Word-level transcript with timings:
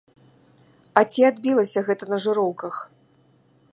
І 1.01 1.03
ці 1.11 1.21
адбілася 1.31 1.79
гэта 1.91 2.03
на 2.15 2.19
жыроўках? 2.25 2.75